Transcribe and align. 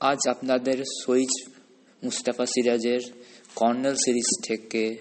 আজ 0.00 0.18
আপনাদের 0.28 0.84
সইজ 1.04 1.48
মুস্তাফা 2.04 2.46
সিরাজের 2.46 3.00
কর্নেল 3.54 3.94
সিরিজ 3.94 4.46
থেকে 4.46 4.98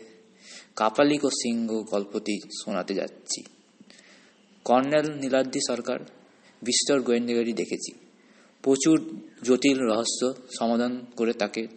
কাপালিক 0.75 1.25
ও 1.25 1.29
সিংহ 1.29 1.83
গল্পটি 1.83 2.39
শোনাতে 2.63 2.93
যাচ্ছি। 2.93 3.43
কর্নেল 4.65 5.13
নীলাদ্রি 5.13 5.59
সরকার, 5.67 5.99
বিস্তর 6.61 7.01
গোয়েন্দাগারি 7.01 7.53
দেখেছি। 7.53 7.91
প্রচুর 8.61 9.21
জটিল 9.43 9.77
রহস্য 9.79 10.33
সমাধান 10.59 11.05
করে 11.17 11.33
তাকে 11.33 11.67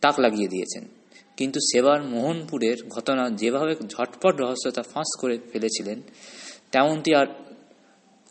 তাক 0.00 0.20
লাগিয়ে 0.20 0.48
দিয়েছেন। 0.48 0.88
কিন্তু 1.36 1.60
সেবার 1.60 2.02
মোহনপুরের 2.02 2.88
ঘটনা 2.88 3.30
যেভাবে 3.30 3.74
ঝটপট 3.74 4.40
রহস্যতা 4.40 4.82
ফাঁস 4.82 5.20
করে 5.20 5.38
ফেলেছিলেন, 5.52 6.02
তেমনটি 6.72 7.14
আর 7.14 7.26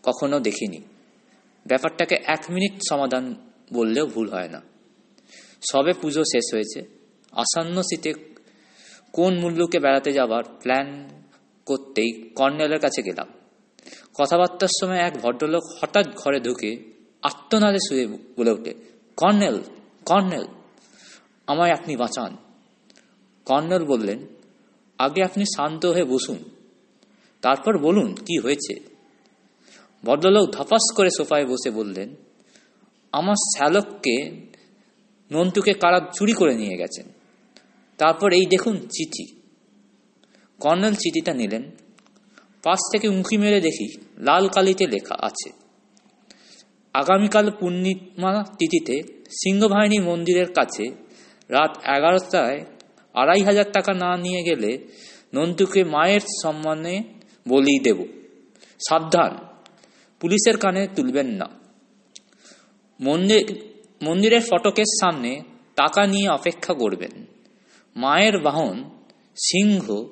কখনো 0.03 0.39
দেখিনি। 0.39 0.81
ব্যাপারটাকে 1.67 2.15
এক 2.25 2.45
মিনিট 2.49 2.79
সমাধান 2.89 3.48
বললেও 3.73 4.05
ভুল 4.05 4.29
হয় 4.29 4.49
না। 4.49 4.61
সবে 5.71 5.93
পুজো 5.93 6.23
শেষ 6.23 6.53
হয়েছে। 6.53 6.79
আসন্ন 7.31 7.81
শীতে 7.81 8.13
কোন 9.11 9.39
মূল্যকে 9.39 9.79
বেড়াতে 9.79 10.11
যাবার 10.11 10.43
প্ল্যান 10.43 11.09
করতেই 11.65 12.29
কর্নেলের 12.35 12.79
কাছে 12.79 13.01
গেলাম। 13.01 13.27
কথাবার্তার 14.17 14.67
সময় 14.81 14.97
এক 14.97 15.13
ভদ্রলোক 15.17 15.63
হঠাৎ 15.81 16.05
ঘরে 16.15 16.39
ঢুকে 16.39 16.77
আত্মনাদে 17.21 17.77
শুয়ে 17.89 18.05
বলে 18.37 18.51
ওঠে, 18.51 18.73
কর্নেল 19.17 19.61
কর্নেল, 20.05 20.47
আমায় 21.47 21.71
আপনি 21.71 21.95
বাঁচান। 21.95 22.37
কর্নেল 23.45 23.83
বললেন, 23.85 24.19
আগে 24.97 25.23
আপনি 25.23 25.43
শান্ত 25.45 25.85
হয়ে 25.85 26.03
বসুন, 26.03 26.37
তারপর 27.41 27.77
বলুন 27.77 28.13
কি 28.13 28.39
হয়েছে? 28.39 28.73
ভদ্রলোক 30.05 30.49
ধপাস 30.49 30.93
করে 30.95 31.09
সোফায় 31.17 31.45
বসে 31.45 31.69
বললেন 31.71 32.09
আমার 33.11 33.35
শ্যালককে 33.55 34.31
নন্টুকে 35.31 35.73
কারা 35.73 35.99
চুরি 35.99 36.33
করে 36.33 36.55
নিয়ে 36.55 36.77
গেছেন? 36.77 37.05
তারপর 37.97 38.33
এই 38.33 38.45
দেখুন 38.45 38.77
চিঠি। 38.77 39.41
কর্নেল 40.59 40.93
চিঠিটা 40.93 41.33
নিলেন। 41.33 41.71
পাশ 42.63 42.79
থেকে 42.91 43.07
উঁকি 43.07 43.37
মেরে 43.37 43.61
দেখি 43.61 44.01
লাল 44.17 44.47
কালিতে 44.47 44.87
লেখা 44.87 45.15
আছে। 45.21 45.49
আগামীকাল 46.93 47.51
পূর্ণিমা 47.59 48.43
তিথিতে 48.43 49.23
সিংহবাহিনী 49.25 49.99
মন্দিরের 49.99 50.53
কাছে 50.53 50.87
রাত 51.49 51.77
এগারোটায় 51.77 52.65
আড়াই 53.13 53.43
হাজার 53.43 53.71
টাকা 53.71 53.93
না 53.93 54.17
নিয়ে 54.17 54.43
গেলে 54.43 54.77
নন্টুকে 55.33 55.83
মায়ের 55.83 56.19
সম্মানে 56.43 57.03
বলি 57.47 57.83
দেব। 57.83 58.05
সাবধান, 58.89 59.37
পুলিশের 60.19 60.57
কানে 60.57 60.87
তুলবেন 60.95 61.27
না। 61.27 61.58
মন্দির, 62.99 63.57
মন্দিরের 64.01 64.41
ফটকের 64.41 64.85
সামনে 65.01 65.41
টাকা 65.75 66.07
নিয়ে 66.07 66.29
অপেক্ষা 66.29 66.73
করবেন। 66.73 67.25
মায়ের 67.95 68.39
বাহন, 68.39 68.83
সিংহ 69.35 70.03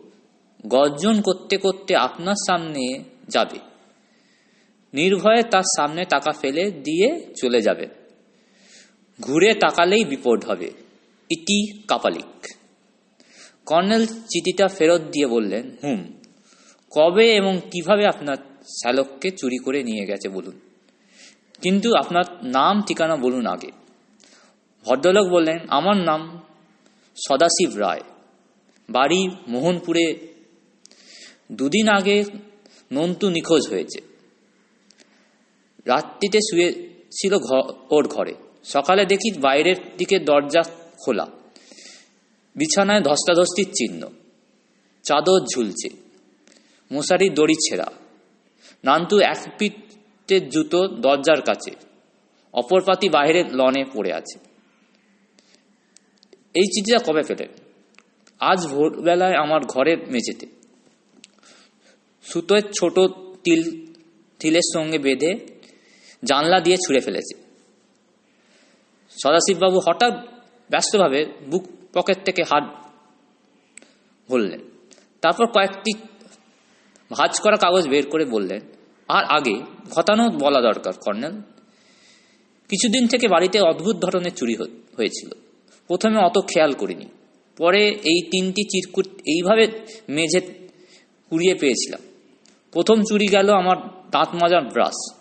গর্জন 0.67 1.21
করতে 1.21 1.57
করতে 1.57 1.95
আপনার 1.95 2.35
সামনে 2.47 3.03
যাবে। 3.27 3.59
নির্ভয়ে 4.93 5.43
তার 5.43 5.63
সামনে 5.77 6.05
টাকা 6.05 6.31
ফেলে 6.31 6.71
দিয়ে 6.71 7.33
চলে 7.41 7.61
যাবেন 7.61 7.89
ঘুরে 9.21 9.53
তাকালেই 9.53 10.05
বিপদ 10.05 10.45
হবে। 10.45 10.71
ইটি 11.29 11.81
কাপালিক। 11.87 12.47
কর্নেল 13.65 14.05
চিঠিটা 14.05 14.67
ফেরত 14.67 15.01
দিয়ে 15.01 15.27
বললেন, 15.27 15.77
হুম, 15.83 16.03
কবে 16.91 17.35
এবং 17.35 17.59
কীভাবে 17.71 18.05
আপনার 18.05 18.37
শ্যালককে 18.61 19.31
চুরি 19.31 19.57
করে 19.57 19.83
নিয়ে 19.83 20.05
গেছে 20.05 20.29
বলুন? 20.29 20.66
কিন্তু 21.61 21.93
আপনার 21.95 22.23
নাম, 22.43 22.81
ঠিকানা 22.81 23.15
বলুন 23.15 23.45
আগে। 23.45 23.71
ভদ্রলোক 24.85 25.27
বললেন, 25.27 25.59
আমার 25.67 25.97
নাম 25.97 26.41
সদাশিব 27.27 27.75
রায়। 27.75 28.01
বাড়ি 28.89 29.35
মোহনপুরে 29.47 30.33
দুদিন 31.51 31.89
আগে 31.89 32.23
নন্তু 32.93 33.29
নিখোঁজ 33.29 33.69
হয়েছে। 33.69 33.99
রাত্রিতে 35.85 36.39
শুয়ে 36.39 36.89
ছিল 37.11 37.33
ওর 37.89 38.07
ঘরে। 38.07 38.33
সকালে 38.63 39.05
দেখি 39.05 39.39
বাইরের 39.39 39.75
দিকে 39.97 40.19
দরজা 40.19 40.61
খোলা। 41.05 41.27
বিছানায় 42.55 43.01
ধস্তাধস্তির 43.01 43.67
চিহ্ন। 43.71 44.07
চাদর 45.03 45.45
ঝুলছে। 45.55 45.89
মশারির 46.93 47.33
দড়ি 47.33 47.53
ছেঁড়া। 47.53 47.91
নান্তু 48.83 49.19
এক 49.19 49.37
পিঠের 50.27 50.49
জুতো 50.49 50.79
দরজার 50.87 51.41
কাছে, 51.41 51.71
অপর 52.53 52.81
পাতি 52.81 53.07
বাইরের 53.09 53.47
লনে 53.55 53.83
পড়ে 53.93 54.11
আছে। 54.13 54.37
এই 56.55 56.67
চিঠিটা 56.73 56.99
কবে 57.07 57.23
পেলেন? 57.27 57.51
আজ 58.41 58.59
ভোরবেলায় 58.67 59.35
আমার 59.35 59.61
ঘরের 59.67 59.99
মেঝেতে। 60.11 60.45
সুতোয় 62.25 62.63
ছোট 62.77 62.95
তিল, 63.43 63.61
তিলের 64.39 64.67
সঙ্গে 64.73 64.97
বেঁধে 64.97 65.31
জানলা 66.23 66.57
দিয়ে 66.59 66.77
ছুঁড়ে 66.77 67.01
ফেলেছে। 67.01 67.35
সদাশিববাবু 69.17 69.79
হঠাৎ 69.87 70.13
ব্যস্তভাবে 70.69 71.19
বুক 71.51 71.63
পকেট 71.93 72.17
থেকে 72.25 72.41
হাত 72.43 72.65
বললেন 74.29 74.61
তারপর 75.21 75.45
কয়েকটি 75.45 75.91
ভাজ 77.11 77.33
করা 77.39 77.57
কাগজ 77.57 77.83
বের 77.87 78.05
করে 78.09 78.25
বললেন 78.25 78.61
আর 79.07 79.23
আগে 79.25 79.55
ঘটানো 79.91 80.29
বলা 80.29 80.61
দরকার, 80.61 80.93
কর্নেল। 80.93 81.31
কিছুদিন 82.69 83.07
থেকে 83.07 83.27
বাড়িতে 83.27 83.61
অদ্ভুত 83.61 83.95
ধরনের 83.95 84.31
চুরি 84.31 84.55
হয়েছিল। 84.97 85.29
প্রথমে 85.87 86.17
অত 86.17 86.37
খেয়াল 86.37 86.73
করিনি। 86.73 87.05
পরে 87.57 87.87
এই 87.87 88.21
তিনটি 88.21 88.63
চিরকুট 88.63 89.07
এইভাবে 89.07 89.67
মেঝে 90.09 90.39
কুড়িয়ে 91.29 91.55
পেয়েছিলাম। 91.55 92.01
প্রথম 92.71 93.03
চুরি 93.03 93.27
গেল 93.27 93.49
আমার 93.49 93.77
দাঁত 94.11 94.29
মাজার 94.33 94.61
ব্রাশ। 94.61 95.13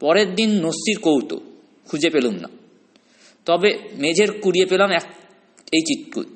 পরের 0.00 0.34
দিন 0.34 0.50
নস্যির 0.50 0.98
কৌটো 0.98 1.40
খুঁজে 1.84 2.10
পেলুম 2.10 2.34
না। 2.34 2.48
তবে 3.44 3.78
মেঝের 3.94 4.40
কুড়িয়ে 4.40 4.66
পেলাম 4.66 4.90
এক, 4.90 5.02
এই 5.72 5.80
চিটকুট 5.80 6.26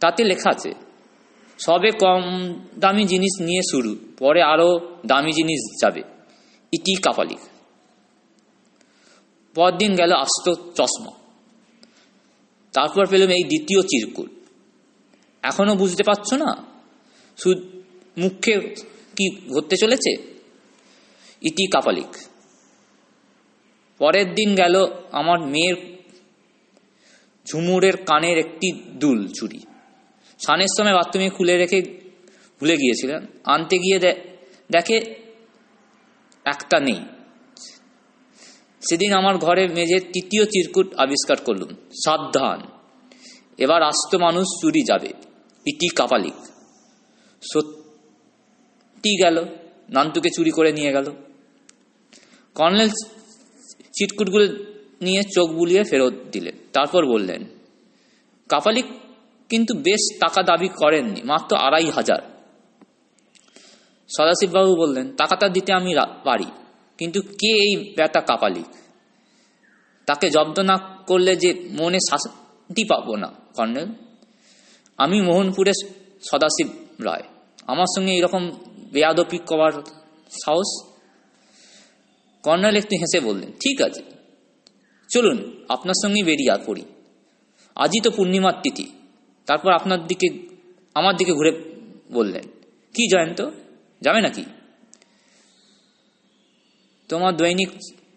তাতে 0.00 0.24
লেখা 0.24 0.50
আছে 0.50 0.87
সবে 1.58 1.90
কম 1.90 2.54
দামি 2.78 3.04
জিনিস 3.04 3.42
নিয়ে 3.42 3.60
শুরু, 3.70 3.96
পরে 4.18 4.42
আরও 4.42 4.98
দামি 5.06 5.32
জিনিস 5.32 5.76
যাবে। 5.80 6.00
ইটি 6.72 6.94
কাপালিক। 6.94 7.38
পরদিন 9.54 9.94
গেল 9.94 10.12
আস্ত 10.12 10.52
চশমা। 10.74 11.10
তারপর 12.72 13.06
পেলাম 13.06 13.28
এই 13.28 13.44
দ্বিতীয় 13.44 13.82
চিরকুট। 13.82 14.30
এখনও 15.42 15.74
বুঝতে 15.74 16.02
পারছ 16.02 16.32
না? 16.32 16.64
শুধু 17.36 17.82
মুখে 18.18 18.60
কি 19.16 19.54
ঘটতে 19.54 19.76
চলেছে? 19.76 20.12
ইটি 21.42 21.70
কাপালিক। 21.70 22.16
পরের 23.98 24.34
দিন 24.34 24.54
গেল 24.54 24.86
আমার 25.12 25.40
মেয়ের 25.40 25.98
ঝুমুরের 27.50 27.96
কানের 27.96 28.38
একটি 28.38 28.72
দুল 28.72 29.28
চুরি। 29.28 29.60
স্নানের 30.38 30.66
সময় 30.78 30.94
বাথরুমে 30.94 31.30
খুলে 31.30 31.56
রেখে 31.56 31.82
ভুলে 32.60 32.76
গিয়েছিলেন। 32.76 33.26
আনতে 33.44 33.78
গিয়ে 33.78 33.98
দেখে 34.72 34.96
একটা 36.44 36.80
নেই। 36.80 37.00
সেদিন 38.90 39.12
আমার 39.12 39.38
ঘরে 39.38 39.68
মেঝে 39.68 40.00
তৃতীয় 40.00 40.44
চিরকুট 40.44 40.94
আবিষ্কার 40.94 41.36
করলুম। 41.36 41.68
সাবধান। 42.04 42.60
এবার 43.58 43.82
আস্ত 43.82 44.14
মানুষ 44.14 44.46
চুরি 44.62 44.82
যাবে। 44.82 45.08
ইটি 45.66 45.94
কাপালিক। 45.94 46.34
সত্যি 47.54 49.22
গেল। 49.24 49.44
নান্তুকে 49.88 50.28
চুরি 50.30 50.50
করে 50.50 50.72
নিয়ে 50.72 50.92
গেল। 50.92 51.04
কর্নেল 52.54 52.88
চিটকুটগুলো 53.92 54.46
নিয়ে 55.00 55.22
চোখ 55.22 55.50
বুলিয়ে 55.50 55.84
ফেরত 55.84 56.14
দিলেন। 56.32 56.54
তারপর 56.72 57.06
বললেন, 57.06 57.44
কাপালিক 58.48 58.84
কিন্তু 59.50 59.72
বেশ 59.74 60.02
টাকা 60.20 60.40
দাবি 60.42 60.68
করেননি, 60.68 61.20
মাত্র 61.22 61.56
আড়াই 61.56 61.90
হাজার। 61.90 62.20
সদাশিববাবু 64.08 64.72
বললেন, 64.76 65.06
টাকাটা 65.16 65.46
দিতে 65.48 65.70
আমি 65.72 65.92
পারি, 66.24 66.48
কিন্তু 66.98 67.18
কে 67.40 67.50
এই 67.66 67.72
ব্যাটা 67.96 68.20
কাপালিক 68.20 68.70
তাকে 70.08 70.26
জব্দ 70.30 70.58
না 70.60 70.76
করলে 71.06 71.32
যে 71.36 71.50
মনে 71.70 71.98
শাস্তি 72.10 72.84
পাবো 72.84 73.16
না, 73.16 73.28
কর্নেল। 73.56 73.88
আমি 74.98 75.20
মোহনপুরের 75.20 75.78
সদাশিব 76.30 76.68
রায়। 77.04 77.22
আমার 77.66 77.88
সঙ্গে 77.96 78.12
এরকম 78.14 78.42
বেয়াদপি 78.92 79.38
করার 79.38 79.72
সাহস? 80.44 80.70
কর্নেল 82.44 82.76
একটু 82.76 82.94
হেসে 82.96 83.20
বললেন, 83.20 83.50
ঠিক 83.52 83.82
আছে। 83.82 84.02
চলুন, 85.10 85.38
আপনার 85.68 85.96
সঙ্গে 86.02 86.22
বেরিয়ে 86.22 86.54
পড়ি। 86.66 86.84
আজই 87.76 88.00
তো 88.00 88.10
পূর্ণিমার 88.10 88.56
তিথি। 88.62 88.86
তারপর 89.48 89.72
আপনার 89.72 90.06
দিকে, 90.06 90.28
আমার 90.94 91.16
দিকে 91.16 91.32
ঘুরে 91.32 91.52
বললেন, 92.12 92.42
কি 92.94 93.08
জয়ন্ত? 93.08 93.50
যাবে 94.00 94.20
নাকি? 94.20 94.44
তোমার 97.08 97.36
দৈনিক 97.36 97.68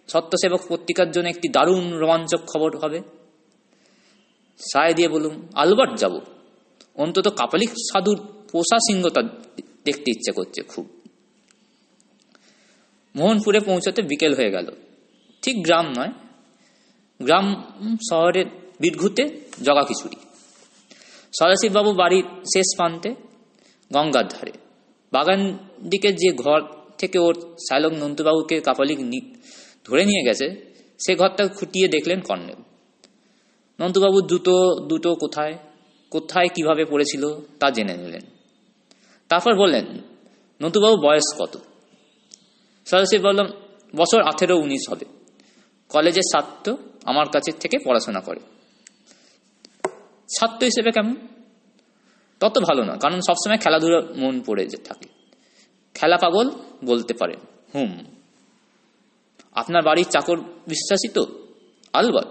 সত্যসেবক 0.07 0.61
পত্রিকার 0.67 1.11
জন্য 1.11 1.29
একটি 1.29 1.47
দারুণ 1.49 1.93
রোমাঞ্চক 1.93 2.39
খবর 2.55 2.77
হবে। 2.77 3.01
সায় 4.73 4.93
দিয়ে 4.93 5.07
বলুন, 5.07 5.47
আলবার্ট 5.55 5.99
যাব। 5.99 6.19
অন্তত 6.95 7.27
কাপালিক 7.27 7.69
সাধুর 7.69 8.19
পোষা 8.51 8.77
সিংহতা 8.77 9.21
দেখতে 9.85 10.11
ইচ্ছে 10.11 10.31
করছে 10.31 10.61
খুব। 10.61 10.89
মোহনপুরে 13.15 13.59
পৌঁছাতে 13.59 14.01
বিকেল 14.01 14.33
হয়ে 14.33 14.51
গেল। 14.51 14.71
ঠিক 15.41 15.63
গ্রাম 15.63 15.93
নয়, 15.97 16.11
গ্রাম 17.21 17.63
শহরের 18.11 18.45
বিদঘুতে 18.79 19.23
জগা 19.63 19.83
খিচুড়ি 19.83 20.15
সদাশিববাবু 21.39 21.91
বাড়ির 21.93 22.23
শেষ 22.23 22.67
প্রান্তে 22.75 23.09
গঙ্গার 23.93 24.27
ধারে। 24.27 24.51
বাগান 25.11 25.57
দিকে 25.83 26.09
যে 26.13 26.29
ঘর 26.33 26.61
থেকে 26.97 27.19
ওর 27.19 27.35
শ্যালক 27.67 27.93
নন্দুবাবুকে 27.93 28.61
কাপালিক 28.61 28.99
ধরে 29.85 30.05
নিয়ে 30.05 30.23
গেছে, 30.23 30.47
সে 31.05 31.15
ঘরটা 31.15 31.47
খুঁটিয়ে 31.47 31.87
দেখলেন 31.87 32.19
কর্নেল 32.21 32.59
নন্দুবাবুর 33.79 34.25
দুটো 34.27 34.55
দুটো 34.87 35.15
কোথায় 35.15 35.57
কোথায় 36.11 36.47
কীভাবে 36.47 36.85
পড়েছিল 36.85 37.23
তা 37.59 37.71
জেনে 37.71 37.97
নিলেন। 37.97 38.21
তারপর 39.29 39.55
বললেন, 39.55 39.85
নন্দুবাবু 40.61 40.95
বয়স 41.07 41.27
কত? 41.39 41.57
সদাশিব 42.87 43.21
বললাম, 43.21 43.47
বছর 43.95 44.21
আঠেরো 44.21 44.55
উনিশ 44.57 44.83
হবে। 44.89 45.05
কলেজের 45.89 46.23
ছাত্র 46.31 46.77
আমার 47.05 47.27
কাছে 47.29 47.51
থেকে 47.51 47.77
পড়াশোনা 47.85 48.19
করে। 48.19 48.39
ছাত্র 50.31 50.61
হিসেবে 50.69 50.91
কেমন? 50.91 51.15
তত 52.41 52.55
ভালো 52.67 52.81
না, 52.89 52.93
কারণ 53.03 53.19
সবসময় 53.27 53.59
খেলাধুলা 53.63 53.99
মন 54.21 54.35
পড়ে 54.45 54.63
যে 54.71 54.79
থাকে। 54.87 55.07
খেলা 55.95 56.17
পাগল 56.23 56.47
বলতে 56.85 57.13
পারেন 57.19 57.39
হুম। 57.73 57.91
আপনার 59.55 59.83
বাড়ির 59.83 60.09
চাকর 60.13 60.37
বিশ্বাসী 60.71 61.09
তো? 61.13 61.23
আলবত। 61.93 62.29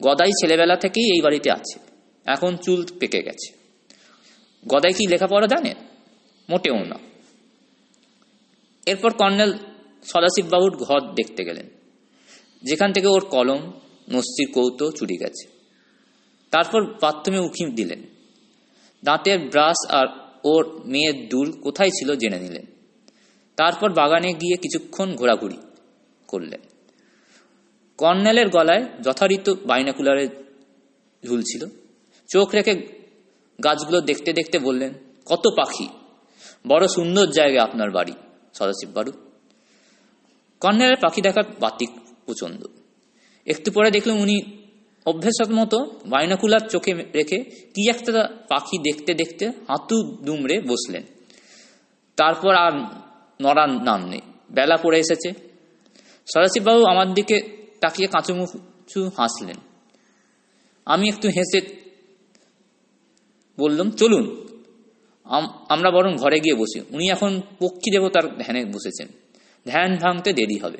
গদাই 0.00 0.32
ছেলেবেলা 0.40 0.76
থেকেই 0.76 1.06
এই 1.14 1.20
বাড়িতে 1.26 1.48
আছে, 1.50 1.76
এখন 2.26 2.52
চুল 2.64 2.80
পেকে 3.00 3.20
গেছে। 3.26 3.48
গদাই 4.64 4.92
কি 4.96 5.04
লেখাপড়া 5.12 5.46
জানে? 5.46 5.72
মোটেও 6.48 6.78
না। 6.92 6.98
এরপর 8.86 9.12
কর্নেল 9.20 9.52
সদাশিববাবুর 10.04 10.74
ঘর 10.84 11.00
দেখতে 11.18 11.42
গেলেন, 11.48 11.66
যেখান 12.62 12.90
থেকে 12.92 13.08
ওর 13.08 13.24
কলম 13.34 13.60
নস্যির 14.08 14.48
কৌতো 14.54 14.86
চুরি 14.98 15.16
গেছে। 15.22 15.44
তারপর 16.50 16.84
বাথরুমে 16.84 17.38
উঁকি 17.38 17.64
দিলেন। 17.64 18.02
দাঁতের 19.04 19.38
ব্রাশ 19.38 19.90
আর 19.90 20.06
ওর 20.44 20.82
মেয়ের 20.84 21.28
দুল 21.28 21.52
কোথায় 21.52 21.90
ছিল 21.90 22.14
জেনে 22.14 22.38
নিলেন। 22.38 22.66
তারপর 23.56 23.92
বাগানে 23.92 24.32
গিয়ে 24.32 24.56
কিছুক্ষণ 24.56 25.16
ঘোরাঘুরি 25.16 25.56
করলেন। 26.28 26.60
কর্নেলের 27.98 28.48
গলায় 28.48 28.84
যথারীত 29.02 29.50
বাইনাকুলারে 29.66 30.28
ঝুলছিল 31.26 31.66
চোখ 32.28 32.54
রেখে 32.54 32.74
গাছগুলো 33.64 34.00
দেখতে 34.00 34.32
দেখতে 34.32 34.58
বললেন, 34.58 34.94
কত 35.26 35.48
পাখি! 35.56 35.88
বড় 36.68 36.86
সুন্দর 36.88 37.26
জায়গা 37.26 37.62
আপনার 37.62 37.90
বাড়ি, 37.90 38.12
সদাশিব 38.54 38.90
বাড়ু 38.90 39.12
কর্নেলের 40.60 40.96
পাখি 41.00 41.20
দেখার 41.20 41.42
বাতিক 41.60 41.90
প্রচণ্ড 42.26 42.66
একটু 43.46 43.70
পরে 43.70 43.90
দেখলাম 43.90 44.20
উনি 44.20 44.59
অভ্যাসত 45.06 45.50
মতো 45.50 45.78
বাইনাকুলার 46.06 46.60
চোখে 46.60 46.94
রেখে 46.94 47.44
কি 47.44 47.90
একটা 47.90 48.28
পাখি 48.48 48.78
দেখতে 48.78 49.14
দেখতে 49.14 49.46
হাতু 49.46 50.16
দুমড়ে 50.22 50.60
বসলেন। 50.60 51.02
তারপর 52.16 52.54
আর 52.54 52.72
নড়ার 53.42 53.70
নাম 53.70 54.08
নেই। 54.08 54.20
বেলা 54.50 54.76
পড়ে 54.76 54.98
এসেছে। 54.98 55.30
সদাশিববাবু 56.34 56.84
আমার 56.84 57.14
দিকে 57.14 57.40
তাকিয়ে 57.80 58.08
কাঁচুমুচু 58.08 59.10
হাসলেন। 59.16 59.56
আমি 60.84 61.08
একটু 61.08 61.28
হেসে 61.28 61.60
বললাম, 63.58 63.90
চলুন। 63.90 64.46
আমরা 65.68 65.90
বরং 65.90 66.16
ঘরে 66.16 66.40
গিয়ে 66.40 66.54
বসি। 66.54 66.80
উনি 66.90 67.10
এখন 67.10 67.40
পক্ষী 67.58 67.90
দেবতার 67.90 68.38
ধ্যানে 68.38 68.64
বসেছেন। 68.64 69.08
ধ্যান 69.68 69.96
ভাঙতে 69.96 70.32
দেরি 70.32 70.58
হবে। 70.58 70.78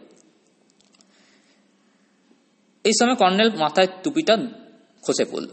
এই 2.84 2.92
সময় 3.00 3.14
কর্নেল 3.14 3.50
মাথায় 3.56 3.88
টুপিটা 4.02 4.36
খসে 5.02 5.24
পড়ল। 5.24 5.48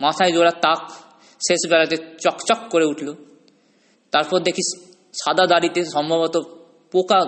মাথায় 0.00 0.32
জোড়া 0.32 0.50
তাক 0.50 0.90
শেষ 1.48 1.70
বেলাতে 1.70 1.96
চকচক 1.96 2.56
করে 2.70 2.84
উঠল। 2.84 3.14
তারপর 4.10 4.38
দেখি 4.40 4.62
সাদা 5.12 5.46
দাড়িতে 5.46 5.84
সম্ভবত 5.84 6.36
পোকা 6.92 7.20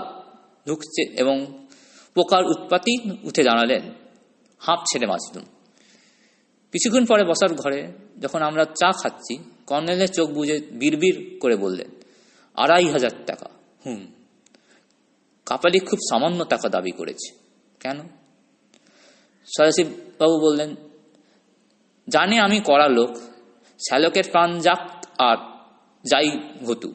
ঢুকছে 0.67 1.03
এবং 1.17 1.67
পোকার 2.15 2.45
উৎপাতি 2.45 3.11
উঠে 3.25 3.43
দাঁড়ালেন। 3.43 3.83
হাঁপ 4.59 4.79
ছেড়ে 4.93 5.07
বাঁচলুম। 5.07 5.45
কিছুক্ষণ 6.73 7.05
পরে 7.07 7.25
বসার 7.25 7.55
ঘরে 7.55 7.93
যখন 8.21 8.43
আমরা 8.43 8.65
চা 8.65 8.93
খাচ্ছি, 8.93 9.39
কর্নেলের 9.67 10.09
চোখ 10.09 10.31
বুঝে 10.31 10.61
বিড়বিড় 10.71 11.39
করে 11.39 11.57
বললেন, 11.57 11.91
আড়াই 12.55 12.91
হাজার 12.91 13.11
টাকা। 13.27 13.47
হুম, 13.87 14.07
কাপালি 15.47 15.79
খুব 15.79 15.99
সামান্য 16.11 16.45
টাকা 16.45 16.69
দাবি 16.69 16.91
করেছে। 16.91 17.39
কেন? 17.81 17.99
সদাশিব 19.47 19.87
বাবু 20.19 20.41
বললেন, 20.41 20.77
জানে 22.09 22.39
আমি 22.39 22.61
করা 22.61 22.89
লোক, 22.89 23.11
শ্যালকের 23.79 24.25
প্রাণ 24.31 24.59
যাক 24.59 25.07
আর 25.19 25.37
যাই 26.05 26.31
ঘটু। 26.65 26.93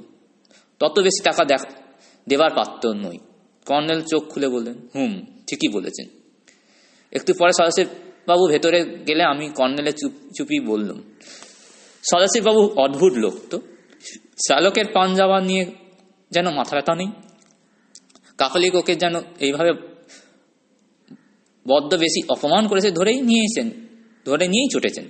তত 0.79 0.99
বেশি 0.99 1.23
টাকা 1.23 1.45
দেখ, 1.45 1.61
দেবার 2.29 2.49
পাত্র 2.55 2.93
নই। 2.93 3.17
কর্নেল 3.65 4.01
চোখ 4.01 4.23
খুলে 4.27 4.47
বললেন, 4.47 4.73
হুম, 4.95 5.21
ঠিকই 5.47 5.67
বলেছেন। 5.67 6.07
একটু 7.11 7.33
পরে 7.33 7.51
সদাশিব 7.51 7.87
বাবু 8.27 8.47
ভেতরে 8.47 8.83
গেলে 8.83 9.23
আমি 9.23 9.49
কর্নেলের 9.49 9.93
চুপ, 9.93 10.11
চুপি 10.37 10.59
বললাম, 10.59 11.03
সদাশিব 12.03 12.43
বাবু 12.43 12.61
অদ্ভুত 12.75 13.13
লোক 13.13 13.33
তো। 13.49 13.61
শ্যালকের 14.47 14.85
প্রাণ 14.85 15.15
যাওয়া 15.15 15.41
নিয়ে 15.41 15.65
যেন 16.31 16.49
মাথা 16.49 16.75
ব্যথা 16.75 16.95
নেই। 16.95 17.11
কাকলিক 18.37 18.75
ওকে 18.75 18.95
যেন 18.95 19.15
এইভাবে 19.39 19.90
বড্ড 21.67 21.95
বেশি 21.95 22.21
অপমান 22.29 22.67
করেছে 22.67 22.91
ধরেই 22.91 23.21
নিয়েছেন, 23.21 23.69
ধরে 24.25 24.47
নিয়েই 24.47 24.69
চটেছেন 24.73 25.05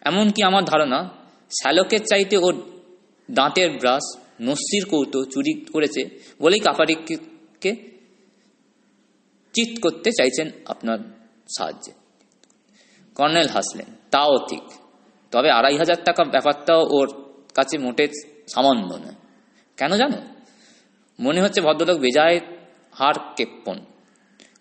এমনকি 0.00 0.42
আমার 0.42 0.64
ধারণা, 0.64 1.08
শ্যালকের 1.50 2.00
চাইতে 2.00 2.36
ওর 2.36 2.54
দাঁতের 3.30 3.70
ব্রাশ, 3.70 4.18
নস্যির 4.40 4.84
কৌটো 4.84 5.24
চুরি 5.24 5.64
করেছে 5.64 6.02
বলেই 6.42 6.60
কাপারিককে 6.60 7.72
চিত 9.54 9.80
করতে 9.82 10.10
চাইছেন 10.10 10.50
আপনার 10.66 10.98
সাহায্যে। 11.58 11.92
কর্নেল 13.14 13.48
হাসলেন, 13.48 13.86
তাও 14.10 14.38
ঠিক। 14.38 14.62
তবে 15.30 15.50
আড়াই 15.50 15.76
হাজার 15.78 15.96
টাকা 16.04 16.24
ব্যাপারটাও 16.24 16.86
ওর 16.90 17.08
কাছে 17.54 17.78
মোটে 17.78 18.08
সামান্য 18.54 18.94
নয়। 18.94 19.14
কেন 19.76 19.96
জানো? 19.96 20.18
মনে 21.20 21.42
হচ্ছে 21.42 21.60
ভদ্রলোক 21.60 21.98
বেজায় 21.98 22.40
হার 22.92 23.14
কেপ্পন 23.36 23.80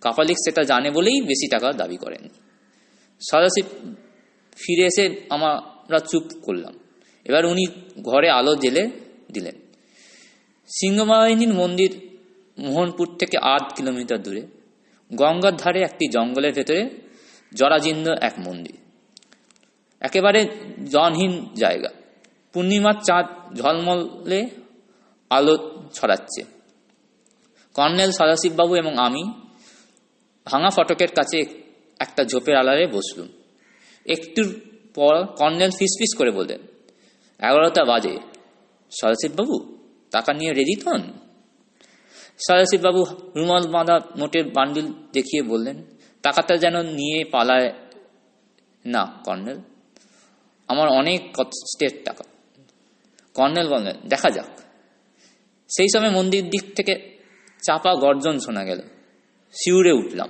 কাপালিক 0.06 0.38
সেটা 0.38 0.64
জানে 0.64 0.92
বলেই 0.92 1.22
বেশি 1.22 1.48
টাকা 1.48 1.74
দাবি 1.74 1.98
করেন। 1.98 2.30
সদাশি 3.32 3.62
ফিরে 4.58 4.86
এসে 4.86 5.22
আমরা 5.30 6.00
চুপ 6.00 6.24
করলাম। 6.42 6.80
এবার 7.26 7.46
উনি 7.46 7.66
ঘরে 8.02 8.30
আলো 8.30 8.56
জেলে 8.56 8.90
দিলেন। 9.32 9.56
সিংহবাহিনীর 10.68 11.54
মন্দির 11.54 11.92
মোহনপুর 12.58 13.18
থেকে 13.18 13.38
আট 13.42 13.76
কিলোমিটার 13.76 14.22
দূরে। 14.22 14.42
গঙ্গার 15.14 15.58
ধারে 15.58 15.82
একটি 15.82 16.08
জঙ্গলের 16.08 16.54
ভেতরে 16.54 16.90
জরাজীর্ণ 17.54 18.16
এক 18.22 18.34
মন্দির। 18.48 18.76
একেবারে 20.00 20.46
জনহীন 20.92 21.46
জায়গা। 21.56 21.90
পূর্ণিমার 22.54 22.94
চাঁদ 22.94 23.26
ঝলমলে 23.58 24.50
আলো 25.30 25.84
ছড়াচ্ছে। 25.94 26.44
কর্নেল 27.74 28.12
সদাশিববাবু 28.12 28.76
এবং 28.76 28.98
আমি 28.98 29.24
ভাঙা 30.46 30.70
ফটকের 30.70 31.12
কাছে 31.16 31.40
একটা 32.00 32.24
ঝোপের 32.24 32.56
আলারে 32.56 32.88
বসলুম। 32.88 33.28
একটুর 34.06 34.62
পর 34.96 35.25
কর্নেল 35.25 35.72
ফিসফিস 35.72 36.18
করে 36.18 36.32
বললেন, 36.32 36.62
এগারোটা 37.40 37.86
বাজে। 37.86 38.18
সদাশিববাবু 38.92 39.78
টাকা 40.12 40.34
নিয়ে 40.34 40.54
রেডি 40.54 40.75
তন 40.75 41.02
সদাশিববাবু 42.48 43.02
রুমাল 43.36 43.68
বাঁধা 43.68 44.00
নোটের 44.18 44.46
বান্ডিল 44.50 44.88
দেখিয়ে 45.14 45.44
বললেন, 45.44 45.84
টাকাটা 46.24 46.58
যেন 46.58 46.84
নিয়ে 46.84 47.25
পালায় 47.25 47.74
না, 48.86 49.22
কর্নেল। 49.25 49.60
আমার 50.68 50.88
অনেক 50.90 51.22
কষ্টের 51.38 51.94
টাকা। 52.06 52.24
কর্নেল 53.34 53.68
বললেন, 53.70 53.96
দেখা 54.08 54.30
যাক। 54.30 54.50
সেই 55.70 55.88
সময় 55.94 56.10
মন্দির 56.10 56.50
দিক 56.50 56.75
থেকে 56.75 56.94
চাপা 57.64 57.96
গর্জন 57.96 58.40
শোনা 58.40 58.64
গেল। 58.64 58.82
শিউরে 59.56 59.92
উঠলাম। 59.92 60.30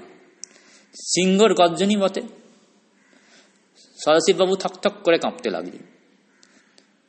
সিংহর 0.94 1.54
গর্জনই 1.54 1.96
বটে। 1.96 2.22
সদাশিববাবু 4.06 4.56
থকথক 4.56 4.94
করে 5.04 5.18
কাঁপতে 5.18 5.50
লাগলেন। 5.50 5.84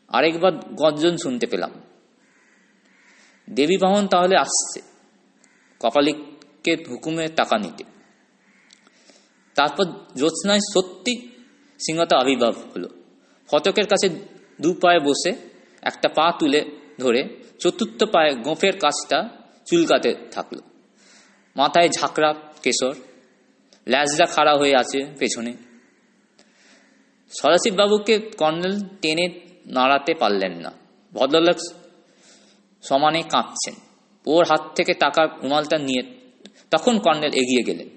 আরেকবার 0.09 0.53
গর্জন 0.53 1.17
শুনতে 1.17 1.47
পেলাম। 1.47 1.71
দেবী 3.51 3.77
বাহন 3.77 4.07
তাহলে 4.07 4.37
আসছে। 4.37 4.81
কপালিককে 5.81 6.77
হুকুমে 6.89 7.29
টাকা 7.29 7.59
নিতে। 7.59 7.85
তারপর 9.55 9.85
জ্যোৎস্নায় 10.17 10.61
সত্যি 10.75 11.29
সিংহতা 11.87 12.19
আবির্ভাব 12.19 12.55
হলো। 12.77 12.89
ফটকের 13.47 13.87
কাছে 13.87 14.09
দু 14.61 14.75
পায়ে 14.75 15.01
বসে 15.01 15.33
একটা 15.83 16.09
পা 16.09 16.33
তুলে 16.39 16.71
ধরে 16.99 17.29
চতুর্থ 17.59 18.05
পায়ে 18.05 18.35
গোঁফের 18.35 18.79
কাছটা 18.79 19.29
চুলকাতে 19.67 20.15
থাকল। 20.31 20.59
মাথায় 21.57 21.89
ঝাঁকড়া 21.89 22.35
কেশর, 22.63 22.95
ল্যাজরা 23.89 24.27
খাড়া 24.27 24.55
হয়ে 24.55 24.77
আছে 24.77 25.07
পেছনে। 25.19 25.53
সদাশিববাবুকে 27.31 28.19
কর্নেল 28.19 28.81
টেনে 29.03 29.41
নাড়াতে 29.67 30.15
পারলেন 30.15 30.53
না। 30.53 30.73
ভদ্রলোক 31.13 31.57
সমানে 32.83 33.23
কাঁপছেন 33.23 33.75
ওর 34.27 34.45
হাত 34.45 34.61
থেকে 34.75 34.95
টাকা 34.95 35.27
রুমালটা 35.27 35.79
নিয়ে 35.79 36.03
তখন 36.71 36.99
কর্নেল 36.99 37.33
এগিয়ে 37.33 37.63
গেলেন। 37.63 37.89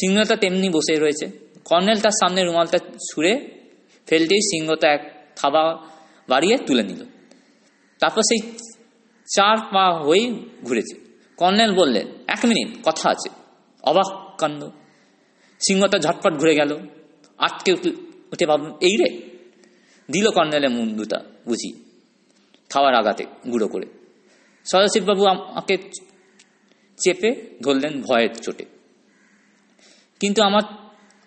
সিংহটা 0.00 0.36
তেমনি 0.36 0.68
বসে 0.68 0.94
রয়েছে। 0.94 1.26
কর্নেল 1.64 2.00
তার 2.00 2.10
সামনে 2.10 2.44
রুমালটা 2.44 2.78
ছুঁড়ে 2.78 3.32
ফেলতেই 4.06 4.40
সিংহটা 4.40 4.88
এক 4.92 5.26
থাবা 5.36 5.88
বাড়িয়ে 6.28 6.56
তুলে 6.56 6.82
নিল। 6.82 7.04
তারপর 7.98 8.22
সেই 8.22 8.52
চার 9.34 9.56
পা 9.58 10.04
হয়ে 10.04 10.30
ঘুরেছে। 10.64 11.05
কর্নেল 11.36 11.74
বললেন 11.74 12.06
এক 12.26 12.40
মিনিট, 12.44 12.68
কথা 12.84 13.10
আছে। 13.10 13.28
অবাক 13.82 14.36
কাণ্ড। 14.38 14.60
সিংহটা 15.60 15.98
ঝটপট 15.98 16.32
ঘুরে 16.34 16.54
গেল। 16.54 16.70
আটকে 17.38 17.72
উঠে 18.32 18.46
ভাবল, 18.46 18.70
এই 18.80 18.94
রে! 18.96 19.10
দিল 20.10 20.30
কর্নেলের 20.30 20.70
মুন্ডুটা 20.70 21.18
বুঝি, 21.46 21.70
খাওয়ার 22.68 22.94
আগাতে 22.94 23.24
গুঁড়ো 23.50 23.68
করে। 23.68 23.86
সদাশিববাবু 24.66 25.26
আমাকে 25.26 25.76
চেপে 26.98 27.30
ধরলেন 27.62 28.02
ভয়ের 28.02 28.34
চোটে। 28.34 28.64
কিন্তু 30.20 30.42
আমার 30.42 30.62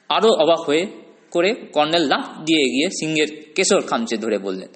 আরও 0.10 0.30
অবাক 0.34 0.60
হয়ে 0.60 0.84
করে 1.32 1.54
কর্নেল 1.74 2.02
লাফ 2.02 2.26
দিয়ে 2.46 2.64
গিয়ে 2.66 2.88
সিংহের 2.90 3.54
কেশর 3.56 3.82
খামচে 3.82 4.18
ধরে 4.18 4.38
বললেন, 4.38 4.70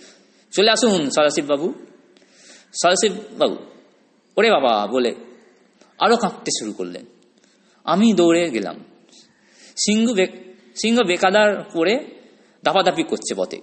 চলে 0.53 0.71
আসুন 0.71 1.09
সদাশিব 1.09 1.45
বাবু 1.45 1.73
সদাশিব 2.81 3.13
বাবু 3.37 3.55
ওরে 4.37 4.49
বাবা, 4.51 4.87
বলে। 4.87 5.15
আরও 5.99 6.17
কাঁপতে 6.17 6.51
শুরু 6.59 6.73
করলেন। 6.73 7.05
আমি 7.83 8.13
দৌড়ে 8.13 8.49
গেলাম। 8.49 8.83
সিংহ 9.85 10.25
সিংহ 10.75 10.99
বেকাদার 11.07 11.63
পরে 11.63 12.05
দাপাদাপি 12.63 13.03
করছে 13.03 13.35
পথে 13.35 13.61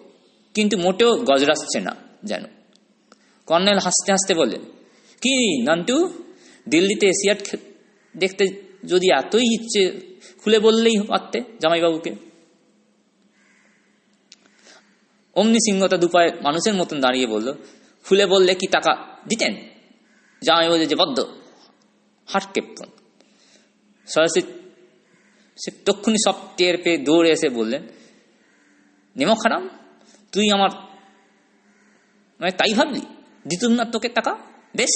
কিন্তু 0.55 0.79
মোটেও 0.79 1.17
গজরাচ্ছে 1.17 1.81
না 1.81 1.97
যেন। 2.25 2.45
কর্নেল 3.47 3.79
হাসতে 3.79 4.13
হাসতে 4.13 4.35
বললেন, 4.35 4.61
কি 5.21 5.63
নান্টু, 5.63 6.13
দিল্লিতে 6.69 7.07
এশিয়াট 7.07 7.57
দেখতে 8.17 8.45
যদি 8.85 9.07
এতই 9.19 9.55
ইচ্ছে 9.55 10.01
খুলে 10.43 10.59
বললেই 10.59 11.01
পারতে 11.09 11.41
জামাইবাবুকে? 11.61 12.15
অমনি 15.35 15.59
সিংহতা 15.59 15.97
দুপায়ে 15.97 16.31
মানুষের 16.43 16.75
মতন 16.75 17.01
দাঁড়িয়ে 17.01 17.27
বলল, 17.27 17.53
খুলে 18.05 18.27
বললে 18.27 18.55
কি 18.55 18.67
টাকা 18.67 18.97
দিতেন? 19.29 19.70
জামাইবাবু 20.43 20.85
যে 20.93 20.97
বদ্ধ। 21.03 21.19
হাট 22.29 22.45
কেপ্তন 22.55 22.89
সরাসরি 24.09 24.43
সে 25.59 25.71
তক্ষুনি 25.87 26.19
সব 26.27 26.37
টের 26.57 26.77
পেয়ে 26.85 26.99
দৌড়ে 27.07 27.31
এসে 27.31 27.49
বললেন 27.49 27.83
নেমো 29.17 29.35
খারাম 29.43 29.65
তুই 30.33 30.47
আমার 30.57 30.71
মানে 32.41 32.53
তাই 32.61 32.73
ভাবলি? 32.79 33.03
দিতুম 33.49 33.73
না 33.73 33.85
তোকে 33.85 34.09
টাকা? 34.09 34.33
বেশ, 34.77 34.95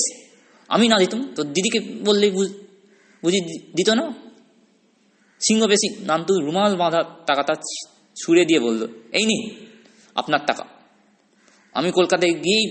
আমি 0.68 0.86
না 0.88 0.96
দিতুম। 0.98 1.20
তোর 1.36 1.46
দিদিকে 1.54 1.80
বললেই 2.06 2.30
বুঝি 3.22 3.40
দিত 3.76 3.90
না? 3.98 4.04
সিংহ 5.40 5.62
বেশি 5.66 5.88
নান্তু 6.04 6.32
রুমাল 6.46 6.72
বাঁধা 6.76 7.00
টাকাটা 7.28 7.54
ছুঁড়ে 8.16 8.42
দিয়ে 8.48 8.60
বলল, 8.66 8.82
এই 9.12 9.24
নি 9.30 9.36
আপনার 10.16 10.40
টাকা। 10.46 10.64
আমি 11.74 11.88
কলকাতায় 11.90 12.34
গিয়েই 12.44 12.66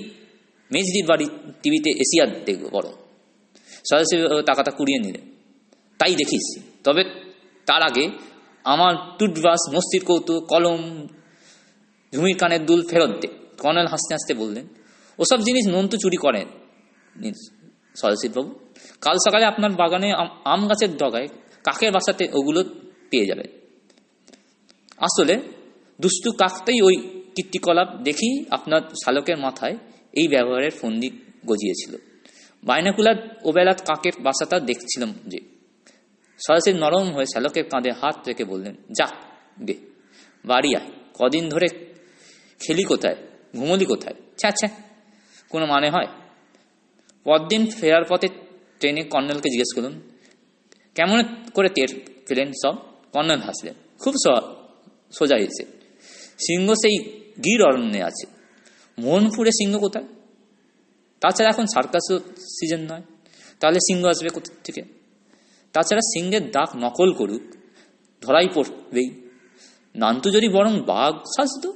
মেজদির 0.73 1.05
বাড়ি 1.11 1.27
টিভিতে 1.61 1.89
এশিয়া 2.03 2.25
দেখব 2.47 2.63
বড় 2.75 2.87
সরাসরি 3.89 4.17
টাকাটা 4.49 4.71
কুড়িয়ে 4.77 4.99
নিলে। 5.03 5.21
তাই 5.99 6.13
দেখিস 6.21 6.45
তবে 6.85 7.01
তার 7.67 7.81
আগে 7.89 8.05
আমার 8.65 8.93
টুথব্রাশ 9.17 9.61
মস্তির 9.75 10.03
কৌতুক, 10.09 10.41
কলম, 10.51 10.81
ঝুমির 12.13 12.37
কানের 12.41 12.61
দুল 12.69 12.81
ফেরত 12.89 13.13
দে। 13.21 13.29
কর্নেল 13.63 13.87
হাসতে 13.93 14.11
হাসতে 14.15 14.33
বললেন, 14.41 14.65
ওসব 15.19 15.39
জিনিস 15.47 15.65
নন্তু 15.73 15.95
চুরি 16.03 16.17
করেন 16.25 16.47
সদাশিববাবু 17.99 18.51
কাল 19.05 19.17
সকালে 19.25 19.45
আপনার 19.51 19.71
বাগানে 19.81 20.09
আম 20.53 20.61
গাছের 20.69 20.91
ডগায় 21.01 21.27
কাকের 21.67 21.91
বাসাতে 21.95 22.23
ওগুলো 22.37 22.61
পেয়ে 23.11 23.25
যাবেন 23.29 23.47
আসলে 25.07 25.35
দুষ্টু 25.99 26.29
কাকটাই 26.41 26.79
ওই 26.87 26.95
কীর্তিকলাপ 27.35 27.89
দেখি 28.07 28.29
আপনার 28.49 28.81
শালকের 29.01 29.37
মাথায় 29.45 29.75
এই 30.13 30.27
ব্যবহারের 30.27 30.71
ফন্দি 30.71 31.09
গজিয়েছিল। 31.45 31.93
বাইনাকুলার 32.63 33.15
ওবেলাত 33.43 33.81
কাকের 33.81 34.11
বাসাটা 34.19 34.59
দেখছিলাম 34.59 35.13
যে। 35.27 35.39
সরাসরি 36.47 36.73
নরম 36.73 37.11
হয়ে 37.11 37.25
শ্যালকের 37.25 37.63
কাঁধে 37.63 37.91
হাত 37.91 38.27
রেখে 38.27 38.43
বললেন, 38.43 38.75
যা, 38.97 39.07
গে। 39.67 39.75
বাড়ি 40.45 40.75
আয়। 40.75 40.89
কদিন 41.19 41.49
ধরে 41.49 41.67
খেলি 42.59 42.83
কোথায়? 42.83 43.15
ঘুমলি 43.55 43.85
কোথায়? 43.85 44.15
ছ্যা 44.37 44.51
ছ্যা। 44.51 44.69
কোনো 45.49 45.65
মানে 45.65 45.89
হয়? 45.89 46.07
পরদিন 47.23 47.65
ফেরার 47.65 48.03
পথে 48.09 48.27
ট্রেনে 48.79 49.01
কর্নেলকে 49.03 49.49
জিজ্ঞেস 49.49 49.71
করুন 49.75 50.01
কেমন 50.95 51.23
করে 51.53 51.69
টের 51.69 51.91
পেলেন 52.27 52.51
সব? 52.63 52.75
কর্নেল 53.11 53.39
হাসলেন, 53.39 53.73
খুব 53.99 54.13
সোজা 55.11 55.35
হয়েছে 55.35 55.63
সিংহ 56.37 56.73
সেই 56.73 56.95
গির 57.45 57.61
অরণ্যে 57.61 58.03
আছে। 58.03 58.42
মোহনপুরে 58.99 59.51
সিংহ 59.51 59.77
কোথায়? 59.77 60.05
তাছাড়া 61.21 61.49
এখন 61.49 61.65
সার্কাসও 61.65 62.19
সিজন 62.37 62.79
নয়। 62.79 63.01
তাহলে 63.59 63.79
সিংহ 63.79 64.05
আসবে 64.05 64.29
কোথা 64.29 64.53
থেকে? 64.63 64.81
তাছাড়া 65.73 66.01
সিংহের 66.01 66.51
দাগ 66.51 66.69
নকল 66.75 67.13
করুক, 67.13 67.41
ধরাই 68.21 68.47
পড়বেই। 68.53 69.09
নান্তু 69.95 70.31
যদি 70.31 70.49
বরং 70.49 70.81
বাঘ 70.81 71.13
সাজত, 71.17 71.71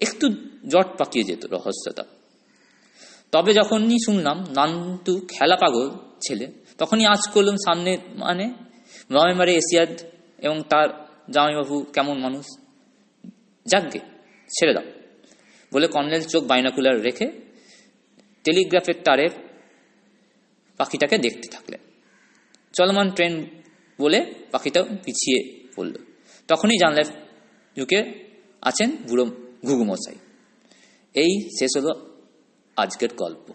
একটু 0.00 0.28
জট 0.68 0.98
পাকিয়ে 0.98 1.24
যেত 1.24 1.44
রহস্যতা 1.44 2.04
তবে 3.32 3.52
যখনই 3.52 3.96
শুনলাম 4.04 4.38
নান্তু 4.40 5.20
খেলা 5.28 5.56
পাগল 5.56 5.90
ছেলে, 6.28 6.52
তখনই 6.78 7.06
আজ 7.06 7.28
করলাম 7.34 7.56
সামনে 7.56 7.98
মানে 8.14 8.52
নভেম্বরে 9.10 9.54
এশিয়াড 9.54 10.02
এবং 10.38 10.62
তার 10.62 10.88
জামাইবাবু 11.30 11.82
কেমন 11.82 12.18
মানুষ? 12.18 12.46
যাকগে 13.66 13.98
ছেড়ে 14.58 14.74
দাও। 14.74 14.99
বলে 15.72 15.86
কর্নেল 15.86 16.22
চোখ 16.22 16.44
বাইনাকুলার 16.44 17.02
রেখে 17.02 17.26
টেলিগ্রাফের 18.44 18.94
তারের 19.04 19.30
পাখিটাকে 20.76 21.18
দেখতে 21.18 21.48
থাকলেন। 21.48 21.80
চলমান 22.72 23.10
ট্রেন 23.10 23.44
বলে 23.98 24.34
পাখিটা 24.50 24.82
পিছিয়ে 24.82 25.68
পড়ল। 25.76 25.94
তখনই 26.48 26.76
জানলেন 26.76 27.04
যুগে 27.76 28.26
আছেন 28.62 28.96
বুড়ো 29.08 29.24
ঘুঘুমশাই 29.64 30.16
এই 31.14 31.48
শেষ 31.58 31.82
হলো 31.82 32.22
আজকের 32.76 33.08
গল্প। 33.14 33.52